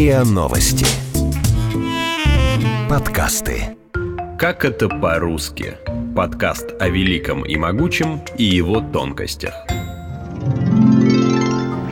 РИА 0.00 0.24
Новости. 0.24 0.86
Подкасты. 2.88 3.76
Как 4.38 4.64
это 4.64 4.88
по-русски? 4.88 5.76
Подкаст 6.16 6.68
о 6.80 6.88
великом 6.88 7.42
и 7.42 7.56
могучем 7.56 8.22
и 8.38 8.44
его 8.44 8.80
тонкостях. 8.80 9.52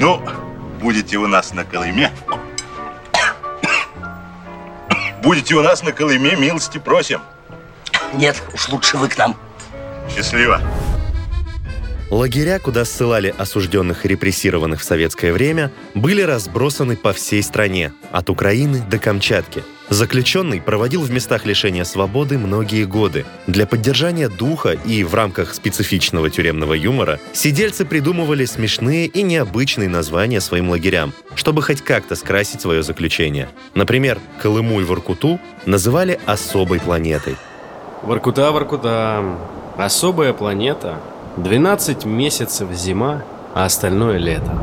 Ну, 0.00 0.22
будете 0.80 1.18
у 1.18 1.26
нас 1.26 1.52
на 1.52 1.64
Колыме. 1.64 2.10
Будете 5.22 5.54
у 5.56 5.60
нас 5.60 5.82
на 5.82 5.92
Колыме, 5.92 6.34
милости 6.34 6.78
просим. 6.78 7.20
Нет, 8.14 8.42
уж 8.54 8.70
лучше 8.70 8.96
вы 8.96 9.08
к 9.08 9.18
нам. 9.18 9.36
Счастливо. 10.16 10.62
Лагеря, 12.10 12.58
куда 12.58 12.86
ссылали 12.86 13.34
осужденных 13.36 14.06
и 14.06 14.08
репрессированных 14.08 14.80
в 14.80 14.84
советское 14.84 15.30
время, 15.30 15.70
были 15.94 16.22
разбросаны 16.22 16.96
по 16.96 17.12
всей 17.12 17.42
стране, 17.42 17.92
от 18.10 18.30
Украины 18.30 18.82
до 18.88 18.98
Камчатки. 18.98 19.62
Заключенный 19.90 20.62
проводил 20.62 21.02
в 21.02 21.10
местах 21.10 21.44
лишения 21.44 21.84
свободы 21.84 22.38
многие 22.38 22.84
годы. 22.84 23.26
Для 23.46 23.66
поддержания 23.66 24.30
духа 24.30 24.70
и 24.70 25.04
в 25.04 25.14
рамках 25.14 25.52
специфичного 25.52 26.30
тюремного 26.30 26.72
юмора 26.72 27.20
сидельцы 27.34 27.84
придумывали 27.84 28.46
смешные 28.46 29.06
и 29.06 29.22
необычные 29.22 29.90
названия 29.90 30.40
своим 30.40 30.70
лагерям, 30.70 31.12
чтобы 31.34 31.60
хоть 31.60 31.82
как-то 31.82 32.16
скрасить 32.16 32.62
свое 32.62 32.82
заключение. 32.82 33.50
Например, 33.74 34.18
Колыму 34.40 34.80
и 34.80 34.84
Воркуту 34.84 35.40
называли 35.66 36.18
особой 36.24 36.80
планетой. 36.80 37.36
Воркута, 38.02 38.50
Воркута, 38.52 39.36
особая 39.76 40.32
планета, 40.32 41.00
12 41.42 42.04
месяцев 42.04 42.68
зима, 42.72 43.24
а 43.54 43.64
остальное 43.64 44.18
лето. 44.18 44.58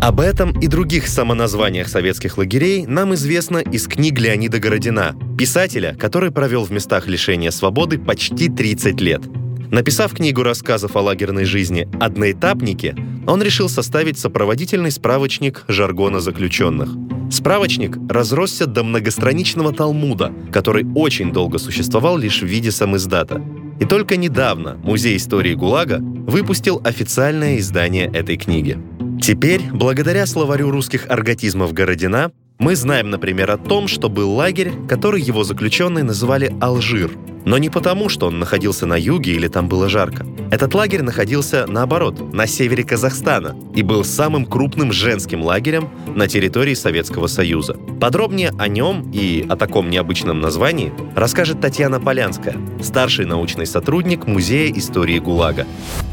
Об 0.00 0.20
этом 0.20 0.52
и 0.60 0.66
других 0.66 1.08
самоназваниях 1.08 1.88
советских 1.88 2.38
лагерей 2.38 2.86
нам 2.86 3.14
известно 3.14 3.58
из 3.58 3.88
книг 3.88 4.20
Леонида 4.20 4.60
Городина, 4.60 5.16
писателя, 5.38 5.96
который 5.98 6.30
провел 6.30 6.64
в 6.64 6.70
местах 6.70 7.06
лишения 7.06 7.50
свободы 7.50 7.98
почти 7.98 8.48
30 8.48 9.00
лет. 9.00 9.22
Написав 9.70 10.14
книгу 10.14 10.42
рассказов 10.42 10.94
о 10.94 11.00
лагерной 11.00 11.44
жизни 11.44 11.88
«Одноэтапники», 11.98 12.94
он 13.26 13.42
решил 13.42 13.68
составить 13.68 14.18
сопроводительный 14.18 14.90
справочник 14.90 15.64
жаргона 15.68 16.20
заключенных. 16.20 16.90
Справочник 17.32 17.96
разросся 18.08 18.66
до 18.66 18.84
многостраничного 18.84 19.72
Талмуда, 19.72 20.32
который 20.52 20.84
очень 20.94 21.32
долго 21.32 21.58
существовал 21.58 22.18
лишь 22.18 22.42
в 22.42 22.46
виде 22.46 22.70
самиздата. 22.70 23.42
И 23.80 23.84
только 23.84 24.16
недавно 24.16 24.76
Музей 24.82 25.16
истории 25.16 25.54
ГУЛАГа 25.54 25.98
выпустил 26.00 26.80
официальное 26.84 27.58
издание 27.58 28.06
этой 28.06 28.36
книги. 28.36 28.78
Теперь, 29.20 29.62
благодаря 29.72 30.26
словарю 30.26 30.70
русских 30.70 31.06
арготизмов 31.08 31.72
Городина, 31.72 32.30
мы 32.58 32.76
знаем, 32.76 33.10
например, 33.10 33.50
о 33.50 33.58
том, 33.58 33.88
что 33.88 34.08
был 34.08 34.32
лагерь, 34.32 34.72
который 34.88 35.20
его 35.20 35.44
заключенные 35.44 36.04
называли 36.04 36.54
Алжир. 36.60 37.10
Но 37.44 37.58
не 37.58 37.68
потому, 37.68 38.08
что 38.08 38.26
он 38.26 38.38
находился 38.38 38.86
на 38.86 38.98
юге 38.98 39.32
или 39.32 39.48
там 39.48 39.68
было 39.68 39.88
жарко. 39.88 40.26
Этот 40.50 40.74
лагерь 40.74 41.02
находился, 41.02 41.66
наоборот, 41.66 42.32
на 42.32 42.46
севере 42.46 42.84
Казахстана 42.84 43.56
и 43.74 43.82
был 43.82 44.04
самым 44.04 44.46
крупным 44.46 44.92
женским 44.92 45.42
лагерем 45.42 45.90
на 46.06 46.28
территории 46.28 46.74
Советского 46.74 47.26
Союза. 47.26 47.74
Подробнее 48.00 48.52
о 48.58 48.68
нем 48.68 49.10
и 49.12 49.44
о 49.48 49.56
таком 49.56 49.90
необычном 49.90 50.40
названии 50.40 50.92
расскажет 51.16 51.60
Татьяна 51.60 52.00
Полянская, 52.00 52.56
старший 52.82 53.26
научный 53.26 53.66
сотрудник 53.66 54.26
Музея 54.26 54.72
истории 54.72 55.18
ГУЛАГа. 55.18 55.66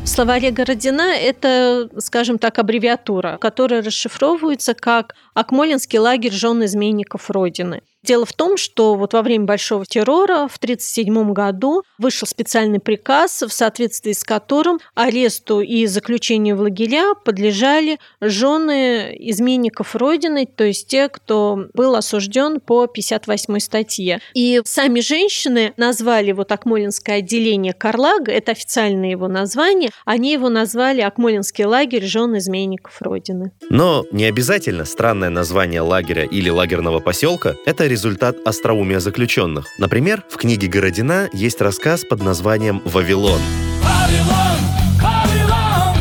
В 0.04 0.08
словаре 0.08 0.52
Городина 0.52 1.16
это, 1.16 1.90
скажем 2.00 2.40
так, 2.40 2.58
аббревиатура, 2.58 3.38
которая 3.40 3.84
расшифровывается 3.84 4.74
как 4.74 5.16
«Акмолинский 5.34 6.00
лагерь 6.00 6.34
жен 6.34 6.66
изменников 6.66 7.30
Родины». 7.30 7.84
Дело 8.04 8.26
в 8.26 8.34
том, 8.34 8.58
что 8.58 8.96
вот 8.96 9.14
во 9.14 9.22
время 9.22 9.46
Большого 9.46 9.86
террора 9.86 10.48
в 10.48 10.58
1937 10.58 11.34
году 11.34 11.84
вышел 12.00 12.28
специальный 12.28 12.80
приказ, 12.80 13.44
в 13.44 13.54
соответствии 13.54 14.14
с 14.14 14.24
которым 14.24 14.80
аресту 14.96 15.62
и 15.62 15.86
заключению 15.86 16.58
в 16.58 16.62
лагеря 16.62 17.14
подлежали 17.14 18.00
жены 18.20 19.16
изменников 19.20 19.96
Родины, 19.96 20.48
то 20.48 20.64
есть 20.64 20.88
те, 20.88 21.10
кто 21.10 21.66
был 21.74 21.96
осужден 21.96 22.60
по 22.60 22.88
58 22.88 23.60
статье. 23.60 24.20
И 24.34 24.62
сами 24.66 25.00
женщины 25.00 25.74
назвали 25.78 26.32
вот 26.32 26.52
Акмолинское 26.52 27.20
отделение 27.20 27.74
Карлага, 27.74 28.32
это 28.32 28.52
официальное 28.54 29.12
его 29.12 29.28
название, 29.28 29.92
они 30.06 30.34
его 30.34 30.50
назвали 30.50 31.02
Акмолинский 31.02 31.66
лагерь 31.66 32.06
жен 32.06 32.36
изменников 32.38 33.00
Родины. 33.02 33.52
Но 33.70 34.06
не 34.12 34.26
обязательно 34.26 34.86
странное 34.86 35.30
название 35.30 35.82
лагеря 35.82 36.24
или 36.24 36.50
лагерного 36.50 37.00
поселка– 37.00 37.56
это 37.66 37.91
результат 37.92 38.38
остроумия 38.46 39.00
заключенных. 39.00 39.68
Например, 39.78 40.24
в 40.30 40.38
книге 40.38 40.68
Городина 40.68 41.30
есть 41.34 41.62
рассказ 41.62 42.04
под 42.04 42.24
названием 42.24 42.82
«Вавилон». 42.86 43.40
Вавилон, 43.84 44.60
Вавилон, 45.02 45.96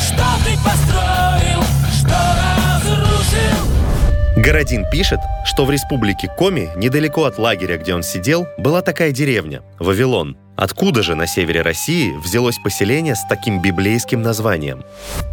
что 0.00 0.24
ты 0.44 0.56
построил, 0.64 1.62
что 1.92 2.18
разрушил? 2.40 3.62
Городин 4.42 4.84
пишет, 4.90 5.20
что 5.44 5.64
в 5.64 5.70
республике 5.70 6.28
Коми, 6.38 6.70
недалеко 6.76 7.24
от 7.24 7.38
лагеря, 7.38 7.76
где 7.76 7.94
он 7.94 8.02
сидел, 8.02 8.46
была 8.56 8.82
такая 8.82 9.12
деревня– 9.12 9.62
Вавилон– 9.78 10.36
Откуда 10.60 11.04
же 11.04 11.14
на 11.14 11.28
севере 11.28 11.62
России 11.62 12.10
взялось 12.20 12.58
поселение 12.58 13.14
с 13.14 13.24
таким 13.28 13.62
библейским 13.62 14.22
названием? 14.22 14.82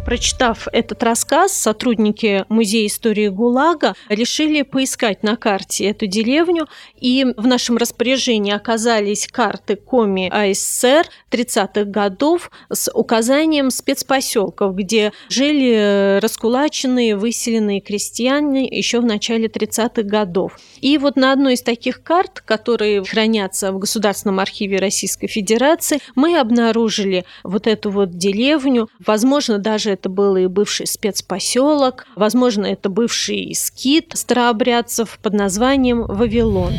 Прочитав 0.04 0.68
этот 0.72 1.02
рассказ, 1.02 1.52
сотрудники 1.52 2.44
Музея 2.48 2.86
истории 2.86 3.26
ГУЛАГа 3.26 3.96
решили 4.08 4.62
поискать 4.62 5.24
на 5.24 5.34
карте 5.34 5.86
эту 5.86 6.06
деревню, 6.06 6.68
и 7.00 7.26
в 7.36 7.44
нашем 7.44 7.76
распоряжении 7.76 8.52
оказались 8.52 9.26
карты 9.26 9.74
Коми 9.74 10.28
АССР 10.28 11.08
30-х 11.32 11.82
годов 11.86 12.52
с 12.72 12.88
указанием 12.94 13.72
спецпоселков, 13.72 14.76
где 14.76 15.12
жили 15.28 16.20
раскулаченные, 16.20 17.16
выселенные 17.16 17.80
крестьяне 17.80 18.68
еще 18.68 19.00
в 19.00 19.04
начале 19.04 19.48
30-х 19.48 20.02
годов. 20.02 20.56
И 20.80 20.98
вот 20.98 21.16
на 21.16 21.32
одной 21.32 21.54
из 21.54 21.62
таких 21.62 22.04
карт, 22.04 22.42
которые 22.42 23.02
хранятся 23.02 23.72
в 23.72 23.80
Государственном 23.80 24.38
архиве 24.38 24.78
Российской 24.78 25.15
Российской 25.16 25.26
Федерации, 25.28 25.98
мы 26.14 26.38
обнаружили 26.38 27.24
вот 27.42 27.66
эту 27.66 27.90
вот 27.90 28.16
деревню. 28.16 28.88
Возможно, 29.04 29.58
даже 29.58 29.90
это 29.90 30.08
был 30.08 30.36
и 30.36 30.46
бывший 30.46 30.86
спецпоселок, 30.86 32.06
возможно, 32.16 32.66
это 32.66 32.88
бывший 32.88 33.54
скит 33.54 34.12
старообрядцев 34.14 35.18
под 35.22 35.32
названием 35.32 36.02
Вавилон. 36.02 36.74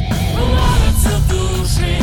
Души 1.30 1.98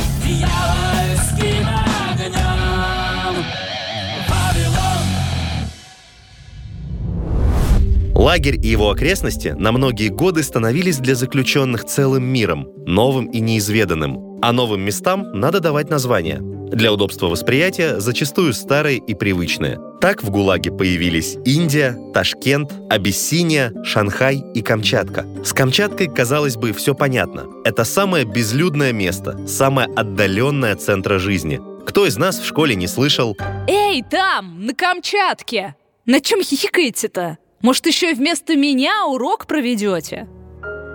Лагерь 8.24 8.56
и 8.56 8.68
его 8.68 8.90
окрестности 8.90 9.48
на 9.48 9.70
многие 9.70 10.08
годы 10.08 10.42
становились 10.42 10.96
для 10.96 11.14
заключенных 11.14 11.84
целым 11.84 12.24
миром, 12.24 12.68
новым 12.86 13.26
и 13.26 13.38
неизведанным. 13.38 14.33
А 14.44 14.52
новым 14.52 14.82
местам 14.82 15.32
надо 15.32 15.58
давать 15.58 15.88
названия. 15.88 16.38
Для 16.42 16.92
удобства 16.92 17.28
восприятия 17.28 17.98
зачастую 17.98 18.52
старые 18.52 18.98
и 18.98 19.14
привычные. 19.14 19.80
Так 20.02 20.22
в 20.22 20.28
ГУЛАГе 20.28 20.70
появились 20.70 21.38
Индия, 21.46 21.96
Ташкент, 22.12 22.70
Абиссиния, 22.90 23.72
Шанхай 23.84 24.44
и 24.54 24.60
Камчатка. 24.60 25.24
С 25.42 25.54
Камчаткой, 25.54 26.14
казалось 26.14 26.58
бы, 26.58 26.74
все 26.74 26.94
понятно. 26.94 27.46
Это 27.64 27.84
самое 27.84 28.26
безлюдное 28.26 28.92
место, 28.92 29.46
самое 29.46 29.88
отдаленное 29.96 30.74
от 30.74 30.82
центра 30.82 31.18
жизни. 31.18 31.58
Кто 31.86 32.04
из 32.04 32.18
нас 32.18 32.38
в 32.38 32.44
школе 32.44 32.74
не 32.74 32.86
слышал 32.86 33.34
Эй, 33.66 34.02
там, 34.02 34.66
на 34.66 34.74
Камчатке! 34.74 35.74
На 36.04 36.20
чем 36.20 36.42
хихикаете-то? 36.42 37.38
Может, 37.62 37.86
еще 37.86 38.10
и 38.10 38.14
вместо 38.14 38.56
меня 38.56 39.06
урок 39.06 39.46
проведете? 39.46 40.28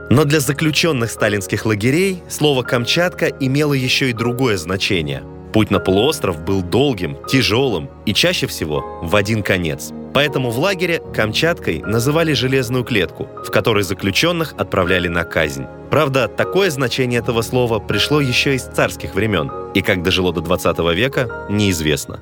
Но 0.09 0.25
для 0.25 0.39
заключенных 0.39 1.11
сталинских 1.11 1.67
лагерей 1.67 2.23
слово 2.27 2.63
«Камчатка» 2.63 3.27
имело 3.27 3.73
еще 3.73 4.09
и 4.09 4.13
другое 4.13 4.57
значение. 4.57 5.23
Путь 5.53 5.69
на 5.69 5.79
полуостров 5.79 6.43
был 6.43 6.63
долгим, 6.63 7.17
тяжелым 7.27 7.89
и 8.07 8.13
чаще 8.13 8.47
всего 8.47 8.99
в 9.03 9.15
один 9.15 9.43
конец. 9.43 9.91
Поэтому 10.13 10.49
в 10.49 10.57
лагере 10.57 10.99
Камчаткой 11.13 11.81
называли 11.81 12.33
железную 12.33 12.83
клетку, 12.83 13.27
в 13.45 13.51
которой 13.51 13.83
заключенных 13.83 14.53
отправляли 14.57 15.07
на 15.07 15.23
казнь. 15.25 15.65
Правда, 15.91 16.27
такое 16.27 16.71
значение 16.71 17.19
этого 17.19 17.43
слова 17.43 17.77
пришло 17.77 18.19
еще 18.19 18.55
из 18.55 18.63
царских 18.63 19.13
времен, 19.13 19.51
и 19.75 19.81
как 19.81 20.01
дожило 20.01 20.33
до 20.33 20.41
20 20.41 20.79
века, 20.95 21.45
неизвестно. 21.49 22.19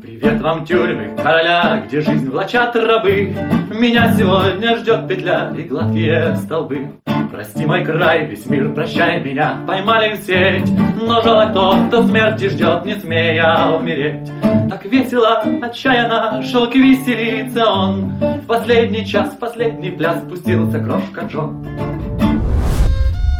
Привет 0.00 0.40
вам, 0.40 0.64
тюрьмы 0.64 1.14
короля, 1.22 1.84
где 1.86 2.00
жизнь 2.00 2.30
влачат 2.30 2.76
рабы. 2.76 3.34
Меня 3.78 4.14
сегодня 4.16 4.78
ждет 4.78 5.06
петля 5.06 5.52
и 5.54 5.62
гладкие 5.64 6.34
столбы. 6.36 6.92
Прости 7.30 7.66
мой 7.66 7.84
край, 7.84 8.24
весь 8.24 8.46
мир, 8.46 8.72
прощай 8.72 9.20
меня, 9.20 9.58
поймали 9.66 10.16
в 10.16 10.24
сеть. 10.24 10.66
Но 10.96 11.20
жалок 11.20 11.52
тот, 11.52 11.88
кто 11.88 12.08
смерти 12.08 12.48
ждет, 12.48 12.86
не 12.86 12.94
смея 12.94 13.66
умереть. 13.78 14.30
Так 14.70 14.86
весело, 14.86 15.42
отчаянно 15.62 16.42
шел 16.42 16.70
к 16.70 16.74
веселиться 16.74 17.66
он. 17.66 18.12
В 18.18 18.46
последний 18.46 19.04
час, 19.04 19.34
в 19.34 19.38
последний 19.38 19.90
пляс 19.90 20.22
спустился 20.22 20.80
крошка 20.80 21.26
Джон. 21.30 21.66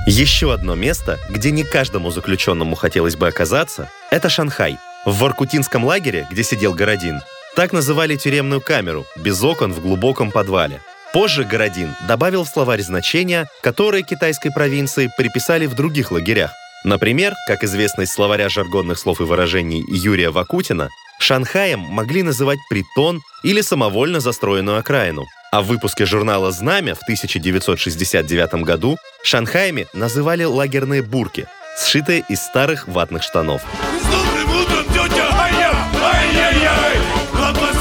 Еще 0.06 0.52
одно 0.52 0.74
место, 0.74 1.16
где 1.30 1.50
не 1.50 1.62
каждому 1.62 2.10
заключенному 2.10 2.76
хотелось 2.76 3.16
бы 3.16 3.26
оказаться, 3.26 3.88
это 4.10 4.28
Шанхай. 4.28 4.76
В 5.06 5.18
Воркутинском 5.18 5.84
лагере, 5.84 6.26
где 6.30 6.42
сидел 6.42 6.74
Городин, 6.74 7.20
так 7.56 7.72
называли 7.72 8.16
тюремную 8.16 8.60
камеру, 8.60 9.06
без 9.16 9.42
окон 9.42 9.72
в 9.72 9.80
глубоком 9.80 10.30
подвале. 10.30 10.82
Позже 11.14 11.42
Городин 11.42 11.94
добавил 12.06 12.44
в 12.44 12.48
словарь 12.48 12.82
значения, 12.82 13.48
которые 13.62 14.02
китайской 14.02 14.50
провинции 14.50 15.10
приписали 15.16 15.64
в 15.64 15.74
других 15.74 16.12
лагерях. 16.12 16.50
Например, 16.84 17.32
как 17.48 17.64
известно 17.64 18.02
из 18.02 18.12
словаря 18.12 18.50
жаргонных 18.50 18.98
слов 18.98 19.22
и 19.22 19.24
выражений 19.24 19.82
Юрия 19.88 20.30
Вакутина, 20.30 20.90
Шанхаем 21.18 21.80
могли 21.80 22.22
называть 22.22 22.58
притон 22.68 23.22
или 23.42 23.62
самовольно 23.62 24.20
застроенную 24.20 24.78
окраину. 24.78 25.24
А 25.50 25.62
в 25.62 25.66
выпуске 25.66 26.04
журнала 26.04 26.52
«Знамя» 26.52 26.94
в 26.94 27.02
1969 27.02 28.62
году 28.64 28.98
Шанхаями 29.24 29.86
называли 29.94 30.44
лагерные 30.44 31.00
бурки, 31.00 31.48
сшитые 31.78 32.22
из 32.28 32.40
старых 32.42 32.86
ватных 32.86 33.22
штанов. 33.22 33.62
С 34.02 34.35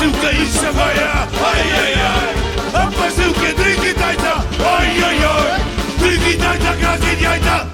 А 0.06 0.08
посылка 0.08 0.30
ищевая! 0.36 1.28
Ай-яй-яй! 1.42 2.36
А 2.74 2.92
посылке 2.92 3.54
три 3.54 3.74
китайца! 3.76 4.34
Ай-яй-яй! 4.64 5.60
Три 5.98 6.18
китайца 6.20 6.74
красит 6.80 7.20
яйца! 7.20 7.66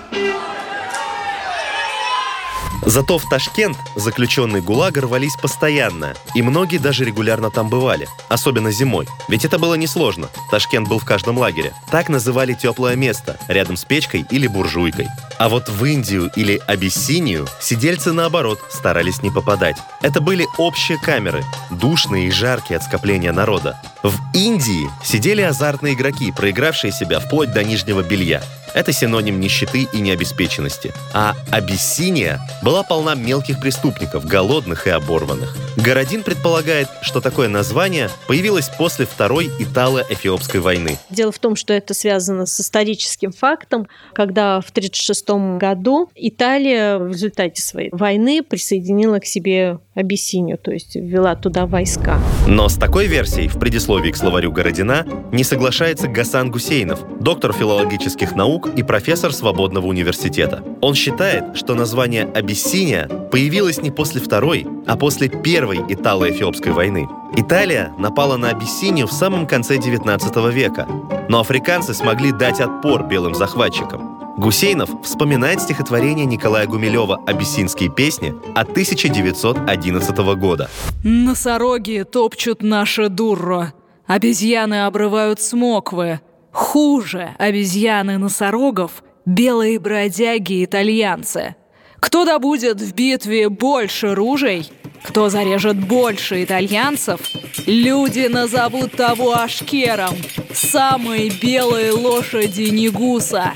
Зато 2.91 3.17
в 3.17 3.29
Ташкент 3.29 3.77
заключенные 3.95 4.61
ГУЛАГа 4.61 4.99
рвались 4.99 5.38
постоянно, 5.41 6.13
и 6.35 6.41
многие 6.41 6.77
даже 6.77 7.05
регулярно 7.05 7.49
там 7.49 7.69
бывали, 7.69 8.09
особенно 8.27 8.69
зимой. 8.69 9.07
Ведь 9.29 9.45
это 9.45 9.57
было 9.57 9.75
несложно, 9.75 10.27
Ташкент 10.51 10.89
был 10.89 10.99
в 10.99 11.05
каждом 11.05 11.38
лагере. 11.38 11.73
Так 11.89 12.09
называли 12.09 12.51
теплое 12.51 12.97
место, 12.97 13.39
рядом 13.47 13.77
с 13.77 13.85
печкой 13.85 14.25
или 14.29 14.45
буржуйкой. 14.45 15.07
А 15.39 15.47
вот 15.47 15.69
в 15.69 15.85
Индию 15.85 16.29
или 16.35 16.59
Абиссинию 16.67 17.47
сидельцы, 17.61 18.11
наоборот, 18.11 18.59
старались 18.69 19.23
не 19.23 19.31
попадать. 19.31 19.77
Это 20.01 20.19
были 20.19 20.45
общие 20.57 20.99
камеры, 20.99 21.45
душные 21.69 22.27
и 22.27 22.31
жаркие 22.31 22.75
от 22.75 22.83
скопления 22.83 23.31
народа. 23.31 23.81
В 24.03 24.15
Индии 24.33 24.89
сидели 25.01 25.41
азартные 25.41 25.93
игроки, 25.93 26.33
проигравшие 26.33 26.91
себя 26.91 27.21
вплоть 27.21 27.53
до 27.53 27.63
нижнего 27.63 28.03
белья. 28.03 28.43
Это 28.73 28.94
синоним 28.94 29.39
нищеты 29.39 29.88
и 29.91 30.00
необеспеченности. 30.00 30.94
А 31.13 31.35
Абиссиния 31.51 32.39
была 32.62 32.83
полна 32.83 33.15
мелких 33.15 33.59
преступников, 33.59 34.25
голодных 34.25 34.88
и 34.88 34.89
оборванных. 34.89 35.56
Городин 35.77 36.23
предполагает, 36.23 36.88
что 37.01 37.21
такое 37.21 37.47
название 37.47 38.09
появилось 38.27 38.69
после 38.69 39.06
Второй 39.06 39.51
Итало-Эфиопской 39.59 40.59
войны. 40.59 40.97
Дело 41.09 41.31
в 41.31 41.39
том, 41.39 41.56
что 41.56 41.73
это 41.73 41.94
связано 41.94 42.45
с 42.45 42.59
историческим 42.59 43.31
фактом, 43.31 43.88
когда 44.13 44.62
в 44.62 44.69
1936 44.69 45.59
году 45.59 46.09
Италия 46.15 46.97
в 46.97 47.09
результате 47.09 47.62
своей 47.62 47.89
войны 47.91 48.44
присоединила 48.44 49.19
к 49.19 49.25
себе 49.25 49.79
Абиссинию, 49.93 50.57
то 50.57 50.71
есть 50.71 50.95
ввела 50.95 51.35
туда 51.35 51.65
войска. 51.65 52.17
Но 52.47 52.69
с 52.69 52.75
такой 52.75 53.07
версией 53.07 53.49
в 53.49 53.59
предисловии 53.59 54.11
к 54.11 54.15
словарю 54.15 54.51
Городина 54.51 55.05
не 55.33 55.43
соглашается 55.43 56.07
Гасан 56.07 56.49
Гусейнов, 56.49 57.03
доктор 57.19 57.51
филологических 57.51 58.33
наук 58.35 58.69
и 58.75 58.83
профессор 58.83 59.33
Свободного 59.33 59.88
университета. 59.88 60.63
Он 60.81 60.95
считает, 60.95 61.57
что 61.57 61.75
название 61.75 62.23
Абиссиния 62.23 63.07
появилось 63.31 63.81
не 63.81 63.91
после 63.91 64.21
Второй, 64.21 64.65
а 64.88 64.95
после 64.95 65.27
Первой 65.27 65.79
Итало-Эфиопской 65.89 66.71
войны. 66.71 67.07
Италия 67.35 67.91
напала 67.97 68.38
на 68.38 68.49
Абиссинию 68.49 69.07
в 69.07 69.13
самом 69.13 69.45
конце 69.45 69.77
19 69.77 70.53
века, 70.53 70.88
но 71.27 71.39
африканцы 71.41 71.93
смогли 71.93 72.31
дать 72.31 72.61
отпор 72.61 73.07
белым 73.07 73.35
захватчикам. 73.35 74.11
Гусейнов 74.41 74.89
вспоминает 75.03 75.61
стихотворение 75.61 76.25
Николая 76.25 76.65
Гумилева 76.65 77.21
«Абиссинские 77.27 77.89
песни» 77.89 78.33
от 78.55 78.71
1911 78.71 80.17
года. 80.35 80.67
Носороги 81.03 82.03
топчут 82.11 82.63
наше 82.63 83.09
дурро. 83.09 83.71
Обезьяны 84.07 84.88
обрывают 84.88 85.39
смоквы. 85.39 86.21
Хуже 86.51 87.35
обезьяны-носорогов– 87.38 89.03
белые 89.27 89.77
бродяги-итальянцы. 89.77 91.55
Кто 91.99 92.25
добудет 92.25 92.81
в 92.81 92.95
битве 92.95 93.47
больше 93.47 94.15
ружей, 94.15 94.67
кто 95.03 95.29
зарежет 95.29 95.77
больше 95.77 96.43
итальянцев, 96.43 97.21
люди 97.67 98.25
назовут 98.27 98.93
того 98.93 99.33
ашкером, 99.38 100.15
самой 100.51 101.29
белой 101.29 101.91
лошади 101.91 102.69
Негуса. 102.71 103.53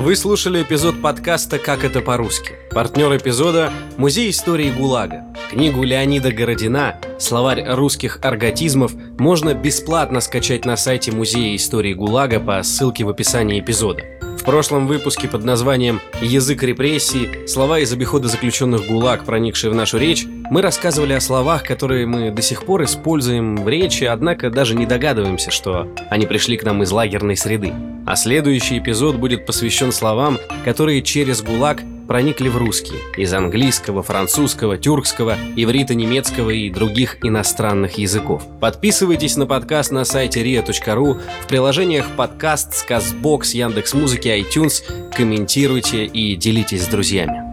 Вы 0.00 0.16
слушали 0.16 0.62
эпизод 0.62 1.02
подкаста 1.02 1.58
«Как 1.58 1.84
это 1.84 2.00
по-русски». 2.00 2.54
Партнер 2.70 3.14
эпизода– 3.18 3.70
Музей 3.98 4.30
истории 4.30 4.70
ГУЛАГа. 4.70 5.26
Книгу 5.50 5.82
Леонида 5.82 6.32
Городина 6.32 6.98
«Словарь 7.18 7.62
русских 7.68 8.18
арготизмов» 8.22 8.94
можно 9.18 9.52
бесплатно 9.52 10.20
скачать 10.20 10.64
на 10.64 10.78
сайте 10.78 11.12
Музея 11.12 11.54
истории 11.54 11.92
ГУЛАГа 11.92 12.40
по 12.40 12.62
ссылке 12.62 13.04
в 13.04 13.10
описании 13.10 13.60
эпизода. 13.60 14.02
В 14.40 14.42
прошлом 14.42 14.86
выпуске 14.86 15.28
под 15.28 15.44
названием 15.44 16.00
«Язык 16.22 16.62
репрессий. 16.62 17.46
Слова 17.46 17.78
из 17.78 17.92
обихода 17.92 18.26
заключенных 18.26 18.86
ГУЛАГ, 18.86 19.26
проникшие 19.26 19.70
в 19.70 19.74
нашу 19.74 19.98
речь» 19.98 20.24
мы 20.50 20.62
рассказывали 20.62 21.12
о 21.12 21.20
словах, 21.20 21.62
которые 21.62 22.06
мы 22.06 22.30
до 22.30 22.40
сих 22.40 22.64
пор 22.64 22.84
используем 22.84 23.62
в 23.62 23.68
речи, 23.68 24.04
однако 24.04 24.48
даже 24.48 24.74
не 24.74 24.86
догадываемся, 24.86 25.50
что 25.50 25.94
они 26.08 26.24
пришли 26.24 26.56
к 26.56 26.64
нам 26.64 26.82
из 26.82 26.90
лагерной 26.90 27.36
среды. 27.36 27.74
А 28.06 28.16
следующий 28.16 28.78
эпизод 28.78 29.16
будет 29.16 29.44
посвящен 29.44 29.92
словам, 29.92 30.38
которые 30.64 31.02
через 31.02 31.42
ГУЛАГ 31.42 31.82
проникли 32.10 32.48
в 32.48 32.56
русский 32.56 32.96
из 33.16 33.32
английского, 33.32 34.02
французского, 34.02 34.76
тюркского, 34.76 35.36
иврита, 35.54 35.94
немецкого 35.94 36.50
и 36.50 36.68
других 36.68 37.18
иностранных 37.22 37.98
языков. 37.98 38.42
Подписывайтесь 38.58 39.36
на 39.36 39.46
подкаст 39.46 39.92
на 39.92 40.04
сайте 40.04 40.42
ria.ru, 40.42 41.20
в 41.44 41.46
приложениях 41.46 42.06
подкаст, 42.16 42.74
Сказбокс, 42.74 43.54
Яндекс.Музыки, 43.54 44.26
iTunes, 44.26 44.82
комментируйте 45.14 46.04
и 46.04 46.34
делитесь 46.34 46.82
с 46.82 46.88
друзьями. 46.88 47.49